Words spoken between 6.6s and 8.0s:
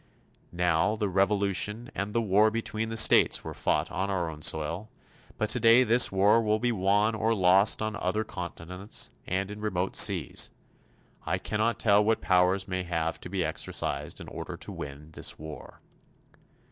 won or lost on